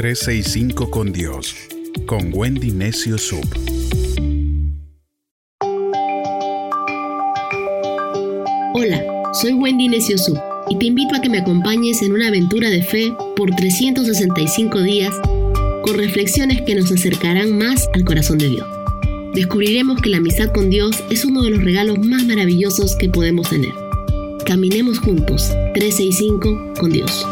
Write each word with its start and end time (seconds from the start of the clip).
365 0.00 0.90
con 0.90 1.12
Dios, 1.12 1.54
con 2.06 2.30
Wendy 2.32 2.70
Necio 2.70 3.18
Sub. 3.18 3.44
Hola, 8.72 9.04
soy 9.34 9.52
Wendy 9.52 9.88
Necio 9.88 10.16
Sub 10.16 10.40
y 10.70 10.78
te 10.78 10.86
invito 10.86 11.14
a 11.14 11.20
que 11.20 11.28
me 11.28 11.36
acompañes 11.36 12.00
en 12.00 12.12
una 12.12 12.28
aventura 12.28 12.70
de 12.70 12.82
fe 12.82 13.12
por 13.36 13.50
365 13.54 14.80
días 14.80 15.14
con 15.82 15.98
reflexiones 15.98 16.62
que 16.62 16.76
nos 16.76 16.90
acercarán 16.90 17.58
más 17.58 17.86
al 17.92 18.06
corazón 18.06 18.38
de 18.38 18.48
Dios. 18.48 18.66
Descubriremos 19.34 20.00
que 20.00 20.08
la 20.08 20.16
amistad 20.16 20.50
con 20.54 20.70
Dios 20.70 20.96
es 21.10 21.26
uno 21.26 21.42
de 21.42 21.50
los 21.50 21.62
regalos 21.62 21.98
más 21.98 22.24
maravillosos 22.24 22.96
que 22.96 23.10
podemos 23.10 23.50
tener. 23.50 23.74
Caminemos 24.46 24.98
juntos, 24.98 25.50
365 25.74 26.72
con 26.80 26.90
Dios. 26.90 27.26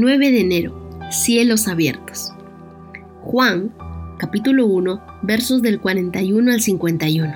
9 0.00 0.30
de 0.30 0.40
enero. 0.42 1.08
Cielos 1.10 1.66
abiertos. 1.66 2.30
Juan, 3.20 3.74
capítulo 4.16 4.68
1, 4.68 5.02
versos 5.24 5.60
del 5.60 5.80
41 5.80 6.52
al 6.52 6.60
51. 6.60 7.34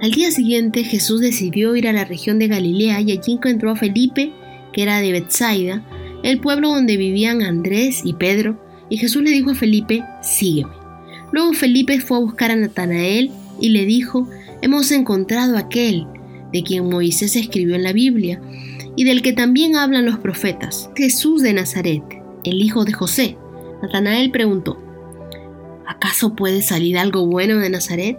Al 0.00 0.10
día 0.12 0.30
siguiente 0.30 0.84
Jesús 0.84 1.20
decidió 1.20 1.74
ir 1.74 1.88
a 1.88 1.92
la 1.92 2.04
región 2.04 2.38
de 2.38 2.46
Galilea 2.46 3.00
y 3.00 3.10
allí 3.10 3.32
encontró 3.32 3.72
a 3.72 3.74
Felipe, 3.74 4.30
que 4.72 4.84
era 4.84 5.00
de 5.00 5.10
Bethsaida, 5.10 5.82
el 6.22 6.38
pueblo 6.38 6.68
donde 6.68 6.96
vivían 6.96 7.42
Andrés 7.42 8.02
y 8.04 8.12
Pedro, 8.12 8.64
y 8.88 8.98
Jesús 8.98 9.24
le 9.24 9.30
dijo 9.30 9.50
a 9.50 9.56
Felipe, 9.56 10.04
sígueme. 10.22 10.70
Luego 11.32 11.52
Felipe 11.52 11.98
fue 11.98 12.18
a 12.18 12.20
buscar 12.20 12.52
a 12.52 12.56
Natanael 12.56 13.32
y 13.60 13.70
le 13.70 13.86
dijo, 13.86 14.30
hemos 14.60 14.92
encontrado 14.92 15.56
a 15.56 15.62
aquel 15.62 16.06
de 16.52 16.62
quien 16.62 16.88
Moisés 16.88 17.34
escribió 17.34 17.74
en 17.74 17.82
la 17.82 17.92
Biblia 17.92 18.40
y 18.96 19.04
del 19.04 19.22
que 19.22 19.32
también 19.32 19.76
hablan 19.76 20.06
los 20.06 20.18
profetas, 20.18 20.90
Jesús 20.96 21.42
de 21.42 21.52
Nazaret, 21.52 22.02
el 22.44 22.60
hijo 22.60 22.84
de 22.84 22.92
José. 22.92 23.36
Natanael 23.82 24.30
preguntó, 24.30 24.78
¿acaso 25.86 26.34
puede 26.36 26.62
salir 26.62 26.98
algo 26.98 27.26
bueno 27.26 27.58
de 27.58 27.70
Nazaret? 27.70 28.18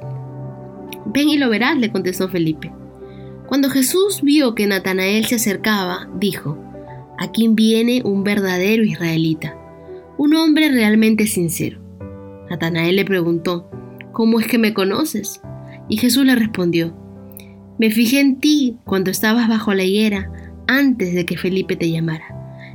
Ven 1.06 1.30
y 1.30 1.38
lo 1.38 1.50
verás, 1.50 1.78
le 1.78 1.92
contestó 1.92 2.28
Felipe. 2.30 2.72
Cuando 3.48 3.70
Jesús 3.70 4.22
vio 4.24 4.56
que 4.56 4.68
Natanael 4.68 5.26
se 5.26 5.36
acercaba, 5.36 6.10
dijo, 6.16 6.58
aquí 7.20 7.48
viene 7.50 8.02
un 8.04 8.24
verdadero 8.24 8.84
israelita, 8.84 9.56
un 10.18 10.36
hombre 10.36 10.70
realmente 10.70 11.28
sincero. 11.28 11.80
Natanael 12.50 12.96
le 12.96 13.06
preguntó, 13.06 13.70
¿cómo 14.12 14.40
es 14.40 14.48
que 14.48 14.58
me 14.58 14.74
conoces? 14.74 15.42
Y 15.88 15.98
Jesús 15.98 16.26
le 16.26 16.36
respondió, 16.36 16.96
me 17.78 17.92
fijé 17.92 18.20
en 18.20 18.40
ti 18.40 18.78
cuando 18.86 19.12
estabas 19.12 19.48
bajo 19.48 19.74
la 19.74 19.84
higuera 19.84 20.32
antes 20.68 21.14
de 21.14 21.26
que 21.26 21.38
Felipe 21.38 21.76
te 21.76 21.92
llamara. 21.92 22.26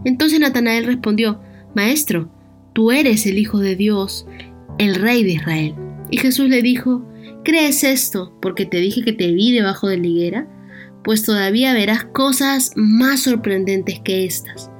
Entonces 0.04 0.40
Natanael 0.40 0.84
respondió, 0.84 1.40
Maestro, 1.74 2.30
tú 2.72 2.90
eres 2.92 3.26
el 3.26 3.38
Hijo 3.38 3.58
de 3.58 3.76
Dios, 3.76 4.26
el 4.78 4.94
Rey 4.94 5.24
de 5.24 5.32
Israel. 5.32 5.74
Y 6.10 6.18
Jesús 6.18 6.48
le 6.48 6.62
dijo, 6.62 7.04
¿crees 7.44 7.84
esto 7.84 8.36
porque 8.40 8.66
te 8.66 8.78
dije 8.78 9.02
que 9.02 9.12
te 9.12 9.32
vi 9.32 9.52
debajo 9.52 9.88
de 9.88 9.98
la 9.98 10.06
higuera? 10.06 10.48
Pues 11.04 11.24
todavía 11.24 11.74
verás 11.74 12.04
cosas 12.04 12.72
más 12.76 13.20
sorprendentes 13.20 14.00
que 14.00 14.24
estas. 14.24 14.70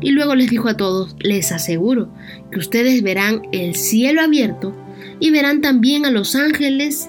Y 0.00 0.10
luego 0.10 0.34
les 0.34 0.50
dijo 0.50 0.68
a 0.68 0.76
todos, 0.76 1.14
les 1.20 1.52
aseguro 1.52 2.12
que 2.50 2.58
ustedes 2.58 3.02
verán 3.02 3.42
el 3.52 3.76
cielo 3.76 4.20
abierto 4.22 4.74
y 5.20 5.30
verán 5.30 5.60
también 5.60 6.04
a 6.04 6.10
los 6.10 6.34
ángeles 6.34 7.08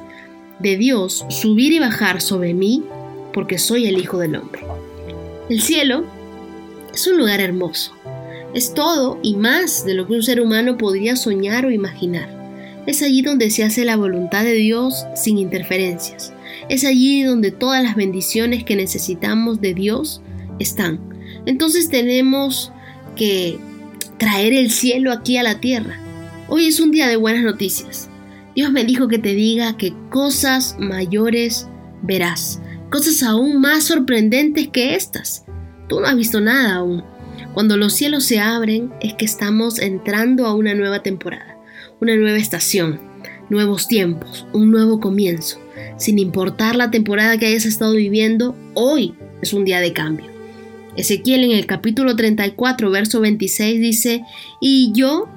de 0.59 0.77
Dios 0.77 1.25
subir 1.29 1.73
y 1.73 1.79
bajar 1.79 2.21
sobre 2.21 2.53
mí, 2.53 2.83
porque 3.33 3.57
soy 3.57 3.87
el 3.87 3.97
Hijo 3.97 4.19
del 4.19 4.35
Hombre. 4.35 4.61
El 5.49 5.61
cielo 5.61 6.05
es 6.93 7.05
un 7.05 7.17
lugar 7.17 7.41
hermoso. 7.41 7.91
Es 8.53 8.73
todo 8.73 9.19
y 9.21 9.35
más 9.35 9.85
de 9.85 9.93
lo 9.93 10.07
que 10.07 10.13
un 10.13 10.23
ser 10.23 10.39
humano 10.39 10.77
podría 10.77 11.17
soñar 11.17 11.65
o 11.65 11.71
imaginar. 11.71 12.29
Es 12.87 13.01
allí 13.01 13.21
donde 13.21 13.49
se 13.49 13.65
hace 13.65 13.83
la 13.83 13.97
voluntad 13.97 14.45
de 14.45 14.53
Dios 14.53 15.05
sin 15.15 15.37
interferencias. 15.37 16.33
Es 16.69 16.85
allí 16.85 17.23
donde 17.23 17.51
todas 17.51 17.83
las 17.83 17.95
bendiciones 17.95 18.63
que 18.63 18.77
necesitamos 18.77 19.59
de 19.59 19.73
Dios 19.73 20.21
están. 20.59 21.01
Entonces 21.45 21.89
tenemos 21.89 22.71
que 23.17 23.59
traer 24.17 24.53
el 24.53 24.71
cielo 24.71 25.11
aquí 25.11 25.35
a 25.35 25.43
la 25.43 25.59
tierra. 25.59 25.99
Hoy 26.47 26.67
es 26.67 26.79
un 26.79 26.91
día 26.91 27.07
de 27.07 27.17
buenas 27.17 27.43
noticias. 27.43 28.09
Dios 28.55 28.71
me 28.71 28.85
dijo 28.85 29.09
que 29.09 29.19
te 29.19 29.33
diga 29.33 29.75
que 29.75 29.93
cosas 30.09 30.77
mayores 30.79 31.67
verás 32.01 32.61
cosas 32.93 33.23
aún 33.23 33.59
más 33.59 33.85
sorprendentes 33.85 34.67
que 34.67 34.93
estas. 34.93 35.45
Tú 35.89 35.99
no 35.99 36.05
has 36.05 36.15
visto 36.15 36.39
nada 36.39 36.75
aún. 36.75 37.03
Cuando 37.55 37.75
los 37.75 37.93
cielos 37.93 38.23
se 38.23 38.39
abren 38.39 38.93
es 39.01 39.15
que 39.15 39.25
estamos 39.25 39.79
entrando 39.79 40.45
a 40.45 40.53
una 40.53 40.75
nueva 40.75 41.01
temporada, 41.01 41.57
una 41.99 42.15
nueva 42.15 42.37
estación, 42.37 42.99
nuevos 43.49 43.87
tiempos, 43.87 44.45
un 44.53 44.69
nuevo 44.69 44.99
comienzo. 44.99 45.59
Sin 45.97 46.19
importar 46.19 46.75
la 46.75 46.91
temporada 46.91 47.35
que 47.39 47.47
hayas 47.47 47.65
estado 47.65 47.93
viviendo, 47.93 48.55
hoy 48.75 49.15
es 49.41 49.53
un 49.53 49.65
día 49.65 49.79
de 49.79 49.91
cambio. 49.91 50.27
Ezequiel 50.95 51.45
en 51.45 51.51
el 51.53 51.65
capítulo 51.65 52.15
34, 52.15 52.91
verso 52.91 53.21
26 53.21 53.81
dice, 53.81 54.23
y 54.61 54.91
yo 54.93 55.27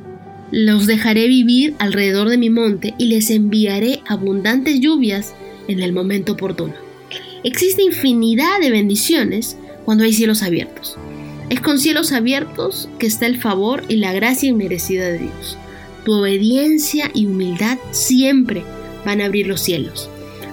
los 0.51 0.87
dejaré 0.87 1.27
vivir 1.27 1.75
alrededor 1.79 2.29
de 2.29 2.37
mi 2.37 2.51
monte 2.51 2.95
y 2.99 3.07
les 3.07 3.31
enviaré 3.31 4.03
abundantes 4.07 4.79
lluvias 4.79 5.35
en 5.69 5.81
el 5.81 5.95
momento 5.95 6.35
oportuno. 6.35 6.86
Existe 7.45 7.83
infinidad 7.83 8.61
de 8.61 8.71
bendiciones 8.71 9.57
cuando 9.85 10.05
hay 10.05 10.13
cielos 10.13 10.43
abiertos. 10.43 10.97
Es 11.51 11.61
con 11.61 11.79
cielos 11.79 12.13
abiertos 12.13 12.89
que 12.99 13.07
está 13.07 13.27
el 13.27 13.41
favor 13.41 13.85
y 13.89 13.97
la 13.97 14.13
gracia 14.13 14.49
inmerecida 14.49 15.07
de 15.07 15.19
Dios. 15.19 15.57
Tu 16.05 16.13
obediencia 16.13 17.11
y 17.15 17.27
humildad 17.27 17.79
siempre 17.93 18.65
van 19.05 19.21
a 19.21 19.27
abrir 19.27 19.47
los 19.47 19.61
cielos. 19.61 20.09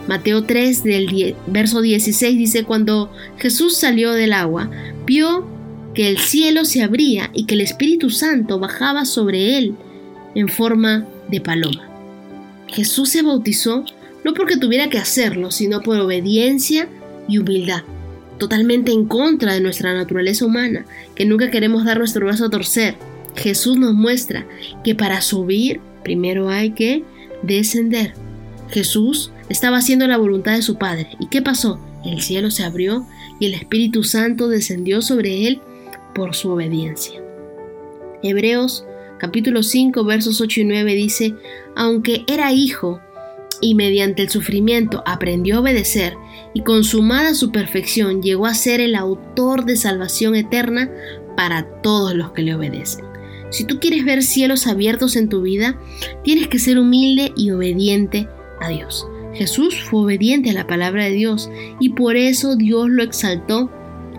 Mateo 0.08 0.44
3 0.44 0.84
del 0.84 1.36
verso 1.48 1.82
16 1.82 2.38
dice, 2.38 2.64
cuando 2.64 3.12
Jesús 3.38 3.78
salió 3.78 4.12
del 4.12 4.34
agua, 4.34 4.70
vio 5.06 5.48
que 5.94 6.10
el 6.10 6.18
cielo 6.18 6.66
se 6.66 6.84
abría 6.84 7.32
y 7.34 7.46
que 7.46 7.56
el 7.56 7.62
Espíritu 7.62 8.10
Santo 8.10 8.60
bajaba 8.60 9.06
sobre 9.06 9.58
él 9.58 9.76
en 10.36 10.50
forma 10.50 11.08
de 11.30 11.40
paloma. 11.40 11.90
Jesús 12.68 13.10
se 13.10 13.22
bautizó 13.22 13.86
no 14.24 14.34
porque 14.34 14.58
tuviera 14.58 14.90
que 14.90 14.98
hacerlo, 14.98 15.52
sino 15.52 15.82
por 15.82 16.00
obediencia 16.00 16.88
y 17.28 17.38
humildad, 17.38 17.84
totalmente 18.38 18.92
en 18.92 19.06
contra 19.06 19.54
de 19.54 19.62
nuestra 19.62 19.94
naturaleza 19.94 20.46
humana, 20.46 20.86
que 21.16 21.26
nunca 21.26 21.52
queremos 21.52 21.86
dar 21.86 21.98
nuestro 21.98 22.26
brazo 22.26 22.46
a 22.46 22.50
torcer. 22.50 22.96
Jesús 23.36 23.78
nos 23.78 23.94
muestra 23.94 24.46
que 24.84 24.96
para 24.96 25.22
subir 25.22 25.80
primero 26.04 26.50
hay 26.50 26.72
que 26.72 27.04
descender. 27.42 28.14
Jesús 28.70 29.32
estaba 29.50 29.78
haciendo 29.78 30.08
la 30.08 30.18
voluntad 30.18 30.56
de 30.56 30.62
su 30.62 30.78
Padre. 30.78 31.10
¿Y 31.20 31.28
qué 31.28 31.42
pasó? 31.42 31.80
El 32.06 32.22
cielo 32.22 32.52
se 32.52 32.64
abrió 32.64 33.06
y 33.40 33.46
el 33.46 33.54
Espíritu 33.54 34.04
Santo 34.04 34.48
descendió 34.48 35.02
sobre 35.02 35.48
él 35.48 35.62
por 36.14 36.36
su 36.36 36.50
obediencia. 36.50 37.22
Hebreos 38.22 38.86
capítulo 39.20 39.64
5 39.64 40.04
versos 40.04 40.42
8 40.42 40.62
y 40.62 40.64
9 40.66 40.94
dice, 40.96 41.36
aunque 41.76 42.24
era 42.28 42.52
hijo, 42.52 43.00
y 43.64 43.76
mediante 43.76 44.24
el 44.24 44.30
sufrimiento 44.30 45.04
aprendió 45.06 45.56
a 45.56 45.60
obedecer 45.62 46.18
y 46.54 46.62
consumada 46.62 47.34
su 47.34 47.52
perfección 47.52 48.22
llegó 48.22 48.46
a 48.46 48.54
ser 48.54 48.82
el 48.82 48.94
autor 48.94 49.64
de 49.64 49.78
salvación 49.78 50.36
eterna 50.36 50.92
para 51.38 51.82
todos 51.82 52.14
los 52.14 52.32
que 52.34 52.42
le 52.42 52.56
obedecen. 52.56 53.06
Si 53.52 53.66
tú 53.66 53.80
quieres 53.80 54.04
ver 54.04 54.22
cielos 54.22 54.68
abiertos 54.68 55.16
en 55.16 55.30
tu 55.30 55.42
vida, 55.42 55.80
tienes 56.24 56.48
que 56.50 56.60
ser 56.60 56.78
humilde 56.78 57.32
y 57.38 57.52
obediente 57.52 58.28
a 58.60 58.68
Dios. 58.68 59.08
Jesús 59.34 59.82
fue 59.82 60.02
obediente 60.02 60.50
a 60.50 60.54
la 60.54 60.68
palabra 60.68 61.06
de 61.06 61.12
Dios 61.12 61.50
y 61.80 61.90
por 61.90 62.18
eso 62.18 62.56
Dios 62.56 62.90
lo 62.90 63.02
exaltó 63.02 63.72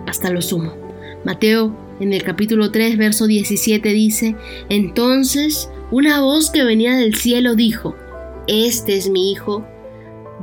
hasta 0.07 0.31
lo 0.31 0.41
sumo. 0.41 0.75
Mateo 1.23 1.77
en 1.99 2.13
el 2.13 2.23
capítulo 2.23 2.71
3, 2.71 2.97
verso 2.97 3.27
17 3.27 3.89
dice, 3.89 4.35
entonces 4.69 5.69
una 5.91 6.21
voz 6.21 6.49
que 6.49 6.63
venía 6.63 6.95
del 6.95 7.15
cielo 7.15 7.55
dijo, 7.55 7.95
este 8.47 8.95
es 8.95 9.09
mi 9.09 9.31
hijo, 9.31 9.65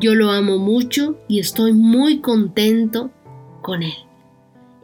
yo 0.00 0.14
lo 0.14 0.30
amo 0.30 0.58
mucho 0.58 1.18
y 1.28 1.38
estoy 1.38 1.72
muy 1.72 2.20
contento 2.20 3.10
con 3.60 3.82
él. 3.82 3.94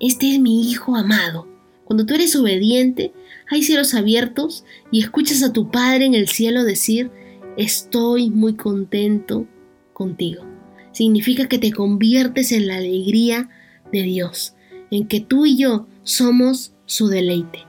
Este 0.01 0.33
es 0.33 0.41
mi 0.41 0.71
hijo 0.71 0.97
amado. 0.97 1.49
Cuando 1.85 2.07
tú 2.07 2.15
eres 2.15 2.37
obediente, 2.37 3.13
hay 3.51 3.63
cielos 3.63 3.95
abiertos 3.95 4.65
y 4.93 5.01
escuchas 5.01 5.43
a 5.43 5.53
tu 5.53 5.71
Padre 5.71 6.05
en 6.05 6.15
el 6.15 6.29
cielo 6.29 6.63
decir, 6.63 7.11
estoy 7.57 8.31
muy 8.31 8.55
contento 8.55 9.47
contigo. 9.93 10.45
Significa 10.93 11.49
que 11.49 11.59
te 11.59 11.73
conviertes 11.73 12.53
en 12.53 12.67
la 12.67 12.77
alegría 12.77 13.49
de 13.91 14.03
Dios, 14.03 14.55
en 14.91 15.09
que 15.09 15.21
tú 15.21 15.47
y 15.47 15.57
yo 15.57 15.87
somos 16.03 16.73
su 16.87 17.09
deleite. 17.09 17.61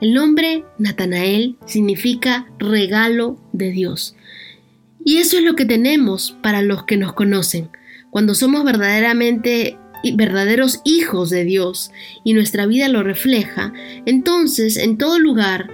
El 0.00 0.12
nombre 0.12 0.64
Natanael 0.78 1.56
significa 1.66 2.46
regalo 2.58 3.38
de 3.52 3.70
Dios. 3.70 4.14
Y 5.04 5.18
eso 5.18 5.36
es 5.36 5.44
lo 5.44 5.54
que 5.54 5.66
tenemos 5.66 6.36
para 6.42 6.62
los 6.62 6.84
que 6.84 6.96
nos 6.96 7.12
conocen. 7.12 7.68
Cuando 8.10 8.34
somos 8.34 8.64
verdaderamente 8.64 9.78
verdaderos 10.14 10.80
hijos 10.84 11.30
de 11.30 11.44
Dios 11.44 11.90
y 12.24 12.34
nuestra 12.34 12.66
vida 12.66 12.88
lo 12.88 13.02
refleja, 13.02 13.72
entonces 14.06 14.76
en 14.76 14.98
todo 14.98 15.18
lugar 15.18 15.70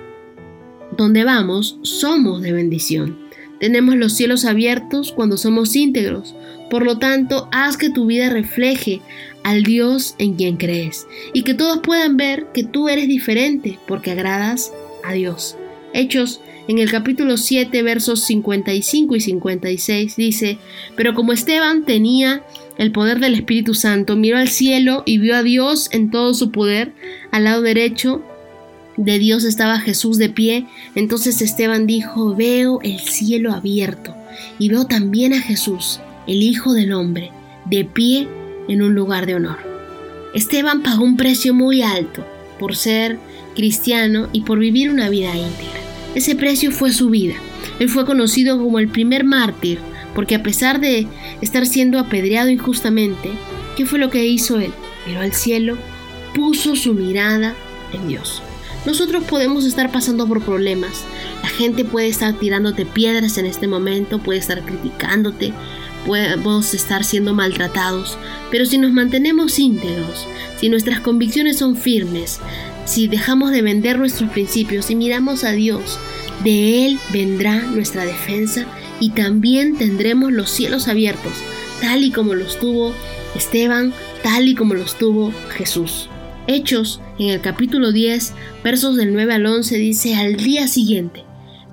donde 0.97 1.25
vamos 1.25 1.79
somos 1.83 2.43
de 2.43 2.53
bendición. 2.53 3.19
Tenemos 3.61 3.97
los 3.97 4.15
cielos 4.15 4.45
abiertos 4.45 5.13
cuando 5.13 5.37
somos 5.37 5.77
íntegros. 5.77 6.35
Por 6.71 6.85
lo 6.85 6.99
tanto, 6.99 7.49
haz 7.53 7.77
que 7.77 7.91
tu 7.91 8.07
vida 8.07 8.31
refleje 8.31 9.03
al 9.45 9.65
Dios 9.65 10.15
en 10.19 10.35
quien 10.35 10.57
crees 10.57 11.07
y 11.35 11.43
que 11.43 11.55
todos 11.55 11.81
puedan 11.81 12.17
ver 12.17 12.47
que 12.55 12.65
tú 12.65 12.89
eres 12.89 13.07
diferente 13.07 13.79
porque 13.87 14.13
agradas 14.13 14.73
a 15.05 15.13
Dios. 15.13 15.57
Hechos 15.93 16.41
en 16.69 16.79
el 16.79 16.91
capítulo 16.91 17.37
7 17.37 17.83
versos 17.83 18.23
55 18.25 19.17
y 19.17 19.21
56 19.21 20.17
dice, 20.17 20.59
pero 20.97 21.15
como 21.15 21.33
Esteban 21.33 21.85
tenía 21.85 22.45
el 22.79 22.93
poder 22.93 23.19
del 23.19 23.35
Espíritu 23.35 23.75
Santo, 23.75 24.15
miró 24.15 24.39
al 24.39 24.49
cielo 24.49 25.03
y 25.05 25.19
vio 25.19 25.35
a 25.35 25.43
Dios 25.43 25.89
en 25.93 26.11
todo 26.11 26.33
su 26.33 26.53
poder, 26.53 26.93
al 27.33 27.45
lado 27.45 27.63
derecho 27.63 28.23
de 28.97 29.19
Dios 29.19 29.45
estaba 29.45 29.81
Jesús 29.81 30.19
de 30.19 30.29
pie. 30.29 30.67
Entonces 30.95 31.43
Esteban 31.43 31.87
dijo, 31.87 32.37
veo 32.37 32.81
el 32.83 33.01
cielo 33.01 33.53
abierto 33.53 34.15
y 34.59 34.69
veo 34.69 34.87
también 34.87 35.33
a 35.33 35.41
Jesús, 35.41 36.01
el 36.27 36.43
Hijo 36.43 36.73
del 36.73 36.93
Hombre, 36.93 37.33
de 37.65 37.85
pie 37.85 38.29
en 38.69 38.83
un 38.83 38.95
lugar 38.95 39.27
de 39.27 39.35
honor. 39.35 39.59
Esteban 40.35 40.83
pagó 40.83 41.03
un 41.03 41.17
precio 41.17 41.53
muy 41.53 41.83
alto 41.83 42.25
por 42.59 42.77
ser 42.77 43.19
cristiano 43.57 44.29
y 44.33 44.43
por 44.43 44.59
vivir 44.59 44.91
una 44.91 45.09
vida 45.09 45.35
íntegra. 45.35 45.80
Ese 46.15 46.35
precio 46.35 46.73
fue 46.73 46.93
su 46.93 47.11
vida. 47.11 47.35
Él 47.79 47.89
fue 47.89 48.05
conocido 48.05 48.59
como 48.59 48.79
el 48.79 48.89
primer 48.89 49.25
mártir, 49.25 49.79
porque 50.15 50.35
a 50.35 50.43
pesar 50.43 50.81
de 50.81 51.07
estar 51.41 51.67
siendo 51.67 51.99
apedreado 51.99 52.51
injustamente, 52.51 53.31
¿qué 53.77 53.87
fue 53.87 53.99
lo 53.99 54.11
que 54.11 54.27
hizo 54.27 54.59
él? 54.59 54.73
Miró 55.07 55.21
al 55.21 55.33
cielo, 55.33 55.77
puso 56.35 56.77
su 56.77 56.95
mirada 56.95 57.55
en 57.93 58.09
Dios. 58.09 58.43
Nosotros 58.87 59.25
podemos 59.25 59.67
estar 59.67 59.93
pasando 59.93 60.27
por 60.27 60.43
problemas. 60.43 61.05
La 61.43 61.49
gente 61.49 61.85
puede 61.85 62.09
estar 62.09 62.35
tirándote 62.35 62.87
piedras 62.87 63.37
en 63.39 63.47
este 63.47 63.67
momento, 63.67 64.19
puede 64.19 64.39
estar 64.39 64.63
criticándote, 64.63 65.53
podemos 66.07 66.75
estar 66.75 67.05
siendo 67.05 67.35
maltratados. 67.35 68.19
Pero 68.51 68.67
si 68.67 68.79
nos 68.79 68.93
mantenemos 68.93 69.59
íntegros, 69.59 70.27
si 70.59 70.69
nuestras 70.69 71.01
convicciones 71.01 71.59
son 71.59 71.77
firmes, 71.77 72.41
si 72.85 73.09
dejamos 73.09 73.53
de 73.53 73.63
vender 73.63 73.99
nuestros 73.99 74.31
principios 74.31 74.91
y 74.91 74.97
miramos 74.97 75.45
a 75.45 75.53
Dios, 75.53 75.99
de 76.45 76.87
Él 76.87 76.99
vendrá 77.13 77.63
nuestra 77.63 78.05
defensa 78.05 78.67
y 78.99 79.11
también 79.11 79.77
tendremos 79.77 80.33
los 80.33 80.51
cielos 80.51 80.89
abiertos, 80.89 81.33
tal 81.81 82.03
y 82.03 82.11
como 82.11 82.35
los 82.35 82.59
tuvo 82.59 82.95
Esteban, 83.35 83.93
tal 84.23 84.49
y 84.49 84.55
como 84.55 84.75
los 84.75 84.99
tuvo 84.99 85.33
Jesús. 85.51 86.09
Hechos, 86.47 87.01
en 87.19 87.29
el 87.29 87.41
capítulo 87.41 87.93
10, 87.93 88.33
versos 88.65 88.97
del 88.97 89.13
9 89.13 89.35
al 89.35 89.47
11, 89.47 89.77
dice, 89.77 90.17
al 90.17 90.37
día 90.37 90.67
siguiente, 90.67 91.25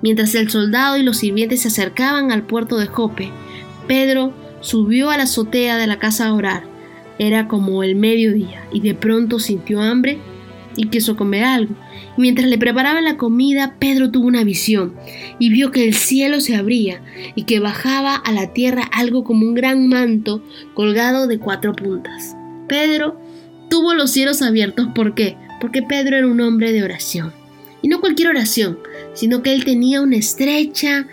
mientras 0.02 0.34
el 0.34 0.50
soldado 0.50 0.96
y 0.96 1.02
los 1.02 1.18
sirvientes 1.18 1.62
se 1.62 1.68
acercaban 1.68 2.30
al 2.30 2.44
puerto 2.44 2.76
de 2.76 2.86
Jope, 2.86 3.32
Pedro 3.88 4.34
subió 4.60 5.10
a 5.10 5.16
la 5.16 5.24
azotea 5.24 5.76
de 5.78 5.86
la 5.86 5.98
casa 5.98 6.26
a 6.26 6.34
orar. 6.34 6.64
Era 7.18 7.48
como 7.48 7.82
el 7.82 7.96
mediodía 7.96 8.64
y 8.72 8.80
de 8.80 8.94
pronto 8.94 9.40
sintió 9.40 9.80
hambre 9.80 10.18
y 10.76 10.88
quiso 10.88 11.16
comer 11.16 11.42
algo. 11.42 11.74
mientras 12.16 12.48
le 12.48 12.58
preparaban 12.58 13.04
la 13.04 13.16
comida, 13.16 13.76
Pedro 13.80 14.10
tuvo 14.10 14.26
una 14.26 14.44
visión 14.44 14.94
y 15.38 15.50
vio 15.50 15.72
que 15.72 15.84
el 15.84 15.94
cielo 15.94 16.40
se 16.40 16.54
abría 16.54 17.02
y 17.34 17.44
que 17.44 17.58
bajaba 17.58 18.14
a 18.14 18.32
la 18.32 18.52
tierra 18.52 18.82
algo 18.92 19.24
como 19.24 19.46
un 19.46 19.54
gran 19.54 19.88
manto 19.88 20.42
colgado 20.74 21.26
de 21.26 21.38
cuatro 21.38 21.74
puntas. 21.74 22.36
Pedro 22.68 23.20
tuvo 23.70 23.94
los 23.94 24.10
cielos 24.10 24.42
abiertos. 24.42 24.88
¿Por 24.94 25.14
qué? 25.14 25.36
Porque 25.60 25.82
Pedro 25.82 26.16
era 26.16 26.26
un 26.26 26.40
hombre 26.40 26.72
de 26.72 26.84
oración. 26.84 27.32
Y 27.82 27.88
no 27.88 28.00
cualquier 28.00 28.28
oración, 28.28 28.78
sino 29.14 29.42
que 29.42 29.52
él 29.52 29.64
tenía 29.64 30.00
una 30.00 30.16
estrecha 30.16 31.06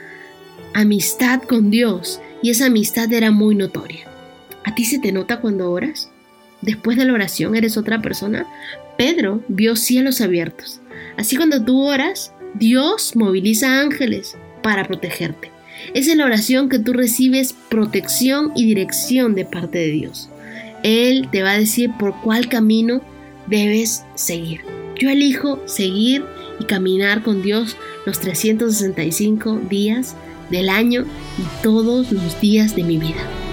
amistad 0.74 1.42
con 1.42 1.72
Dios 1.72 2.20
y 2.46 2.52
esa 2.52 2.68
amistad 2.68 3.12
era 3.12 3.32
muy 3.32 3.56
notoria. 3.56 4.06
¿A 4.64 4.76
ti 4.76 4.86
se 4.86 5.00
te 5.00 5.12
nota 5.12 5.42
cuando 5.42 5.72
oras? 5.72 6.12
Después 6.62 6.96
de 6.96 7.04
la 7.04 7.14
oración 7.14 7.56
eres 7.56 7.76
otra 7.76 8.04
persona. 8.04 8.46
Pedro 9.00 9.42
vio 9.48 9.76
cielos 9.76 10.22
abiertos. 10.22 10.80
Así 11.18 11.38
cuando 11.38 11.66
tú 11.66 11.82
oras, 11.82 12.34
Dios 12.54 13.16
moviliza 13.16 13.82
ángeles 13.82 14.38
para 14.62 14.86
protegerte. 14.86 15.50
Es 15.96 16.08
en 16.08 16.20
la 16.20 16.26
oración 16.26 16.70
que 16.70 16.78
tú 16.78 16.94
recibes 16.94 17.56
protección 17.68 18.52
y 18.56 18.68
dirección 18.68 19.34
de 19.34 19.46
parte 19.46 19.80
de 19.80 19.88
Dios. 19.90 20.30
Él 20.84 21.30
te 21.32 21.42
va 21.42 21.54
a 21.54 21.58
decir 21.58 21.94
por 21.98 22.14
cuál 22.22 22.48
camino 22.48 23.02
debes 23.48 24.04
seguir. 24.14 24.62
Yo 25.00 25.10
elijo 25.10 25.64
seguir 25.66 26.24
y 26.60 26.66
caminar 26.66 27.24
con 27.24 27.42
Dios 27.42 27.76
los 28.06 28.20
365 28.20 29.62
días 29.68 30.16
del 30.50 30.70
año 30.70 31.06
y 31.38 31.64
todos 31.64 32.12
los 32.12 32.40
días 32.40 32.76
de 32.76 32.84
mi 32.84 32.98
vida. 32.98 33.45